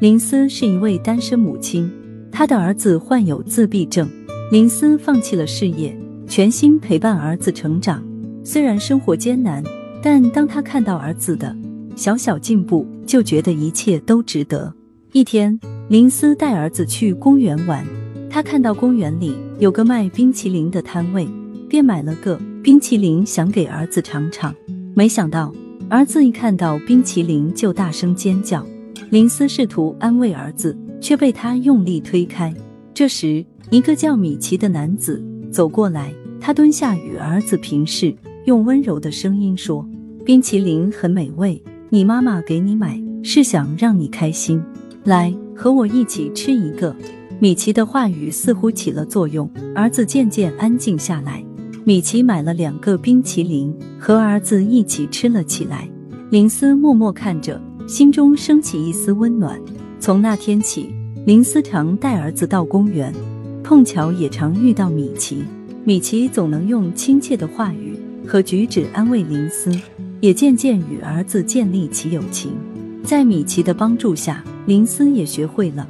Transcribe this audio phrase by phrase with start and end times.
[0.00, 1.90] 林思是一位单身母亲，
[2.30, 4.08] 她的儿子患有自闭症。
[4.52, 5.98] 林思放弃了事业，
[6.28, 8.00] 全心陪伴儿子成长。
[8.44, 9.60] 虽然生活艰难，
[10.00, 11.54] 但当他看到儿子的
[11.96, 14.72] 小小进步，就觉得一切都值得。
[15.10, 15.58] 一天，
[15.88, 17.84] 林思带儿子去公园玩，
[18.30, 21.28] 他看到公园里有个卖冰淇淋的摊位，
[21.68, 24.54] 便买了个冰淇淋想给儿子尝尝。
[24.94, 25.52] 没想到，
[25.90, 28.64] 儿子一看到冰淇淋就大声尖叫。
[29.10, 32.52] 林思试图安慰儿子，却被他用力推开。
[32.92, 39.88] 这时，一个叫米奇的男子走过来，他蹲下与儿子平视，用温柔的声音说
[40.26, 44.62] ：“冰淇淋很美味，你妈妈给你买是想让你开心。
[45.04, 46.94] 来，和我一起吃一个。”
[47.40, 51.42] 米奇的话语似乎起了作用，儿子渐渐安静下来。
[51.84, 55.88] 米奇买了两个冰淇淋，和儿子一起吃了起来。
[56.30, 57.58] 林思默默看着。
[57.88, 59.58] 心中升起一丝温暖。
[59.98, 60.94] 从那天起，
[61.24, 63.10] 林思常带儿子到公园，
[63.64, 65.42] 碰巧也常遇到米奇。
[65.84, 69.72] 米奇总能用亲切的话语和举止安慰林思，
[70.20, 72.52] 也渐渐与儿子建立起友情。
[73.02, 75.88] 在米奇的帮助下，林思也学会了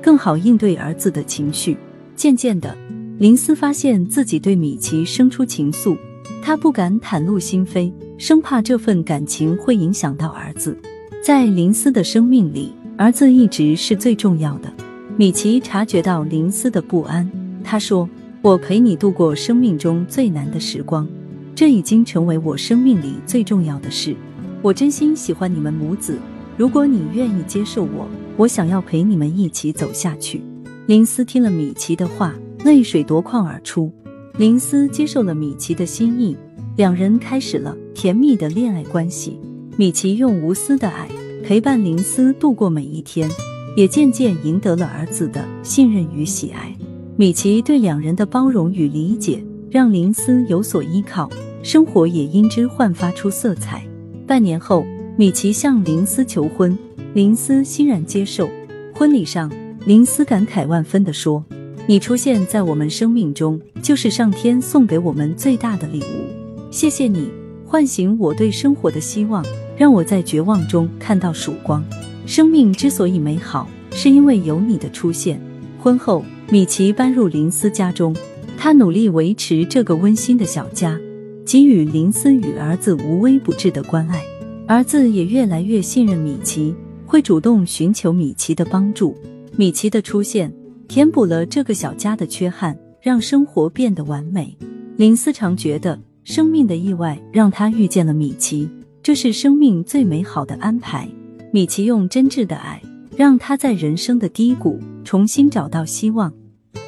[0.00, 1.76] 更好应对儿子的情绪。
[2.14, 2.76] 渐渐的，
[3.18, 5.98] 林思发现自己对米奇生出情愫，
[6.40, 10.78] 他不敢袒露心扉，生怕这份感情会影响到儿子。
[11.22, 14.72] 在林斯的生命里，儿子一直是最重要的。
[15.18, 17.30] 米奇察觉到林斯的不安，
[17.62, 18.08] 他说
[18.40, 21.06] ：“我陪你度过生命中最难的时光，
[21.54, 24.16] 这已经成为我生命里最重要的事。
[24.62, 26.18] 我真心喜欢你们母子，
[26.56, 30.40] 如果你愿意接受我，我想要陪你们一起走下去。”
[30.88, 33.92] 林斯听了米奇的话，泪水夺眶而出。
[34.38, 36.34] 林斯接受了米奇的心意，
[36.76, 39.38] 两人开始了甜蜜的恋爱关系。
[39.76, 41.08] 米奇用无私的爱
[41.42, 43.28] 陪伴林思度过每一天，
[43.76, 46.76] 也渐渐赢得了儿子的信任与喜爱。
[47.16, 51.30] 米奇对两人的包容与理解，让林思有所依靠，
[51.62, 53.82] 生活也因之焕发出色彩。
[54.26, 54.84] 半年后，
[55.16, 56.76] 米奇向林思求婚，
[57.14, 58.48] 林思欣然接受。
[58.94, 59.50] 婚礼上，
[59.86, 61.44] 林思感慨万分地说
[61.86, 66.70] ：“你出现在我们生命中，就是上天送给我们最大的礼物。
[66.70, 67.28] 谢谢你，
[67.70, 69.46] 唤醒我对生活的希望。”
[69.78, 71.82] 让我在绝望中看到曙光。
[72.26, 75.40] 生命之所以美好，是因为有你的出现。
[75.78, 78.14] 婚后，米奇搬入林思家中，
[78.58, 81.00] 他努力维持这个温馨的小家，
[81.46, 84.22] 给予林思与儿子无微不至的关爱。
[84.66, 86.74] 儿子也越来越信任米奇，
[87.06, 89.16] 会主动寻求米奇的帮助。
[89.56, 90.52] 米奇的出现，
[90.88, 94.54] 填补了这个小家的缺憾，让生活变得完美。
[94.96, 95.98] 林思常觉得，
[96.30, 98.70] 生命的意外让他遇见了米奇。
[99.02, 101.08] 这是生命最美好的安排。
[101.52, 102.80] 米奇用真挚的爱，
[103.16, 106.32] 让他在人生的低谷重新找到希望。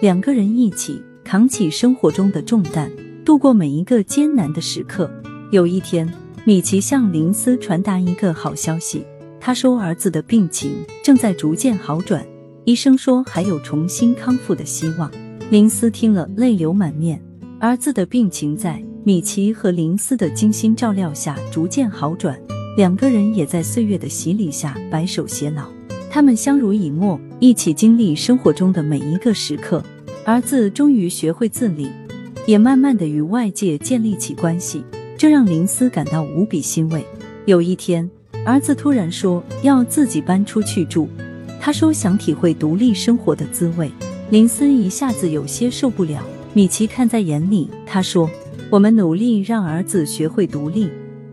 [0.00, 2.90] 两个人一起扛起生活中的重担，
[3.24, 5.08] 度过每一个艰难的时刻。
[5.52, 6.12] 有一天，
[6.44, 9.04] 米奇向林思传达一个好消息，
[9.38, 12.26] 他说儿子的病情正在逐渐好转，
[12.64, 15.08] 医生说还有重新康复的希望。
[15.48, 17.22] 林思听了，泪流满面。
[17.60, 18.82] 儿子的病情在。
[19.08, 22.38] 米奇和林斯的精心照料下逐渐好转，
[22.76, 25.66] 两个人也在岁月的洗礼下白首偕老。
[26.10, 29.82] 他们相濡以沫，一起经历生活中的每一个时刻。
[30.26, 31.88] 儿子终于学会自理，
[32.46, 34.84] 也慢慢的与外界建立起关系，
[35.16, 37.02] 这让林斯感到无比欣慰。
[37.46, 38.06] 有一天，
[38.44, 41.08] 儿子突然说要自己搬出去住，
[41.58, 43.90] 他说想体会独立生活的滋味。
[44.28, 48.28] 林斯一下子有些受不了，米奇看在眼里，他说。
[48.70, 50.90] 我们努力让儿子学会独立，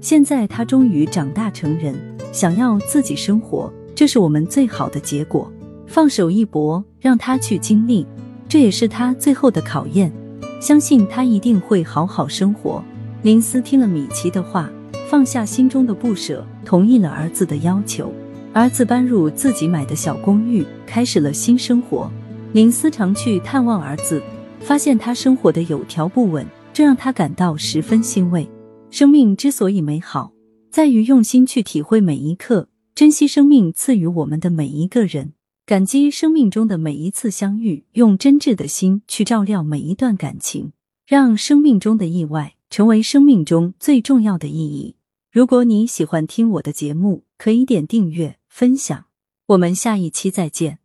[0.00, 1.94] 现在他终于长大成人，
[2.32, 5.50] 想要自己生活，这是我们最好的结果。
[5.86, 8.06] 放手一搏，让他去经历，
[8.48, 10.12] 这也是他最后的考验。
[10.60, 12.82] 相信他一定会好好生活。
[13.22, 14.70] 林思听了米奇的话，
[15.08, 18.12] 放下心中的不舍，同意了儿子的要求。
[18.52, 22.10] 儿子搬入自己买的小公寓，开始了新生活。
[22.52, 24.22] 林思常去探望儿子，
[24.60, 26.46] 发现他生活的有条不紊。
[26.76, 28.46] 这让他感到十分欣慰。
[28.90, 30.34] 生命之所以美好，
[30.70, 35.32] 在于用心去体会每一刻，珍惜生命赐予我们的每一个人，
[35.64, 40.72] 感激生命中的每一次相遇，用真挚的心去照料每一段感情，
[41.06, 44.96] 让生命中的意外成为生命中最重要的意义。
[45.32, 49.06] 如果你喜欢听我的节目，可以点订阅、分享。
[49.46, 50.80] 我们下一期再见。